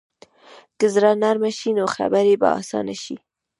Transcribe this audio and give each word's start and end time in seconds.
که 0.79 0.85
زړه 0.93 1.11
نرمه 1.21 1.51
شي، 1.57 1.69
نو 1.77 1.85
خبرې 1.95 2.35
به 2.41 2.49
اسانه 2.59 2.95
شي. 3.03 3.15